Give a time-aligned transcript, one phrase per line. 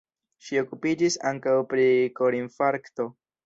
[0.45, 1.87] Ŝi okupiĝis ankaŭ pri
[2.19, 3.11] korinfarkto.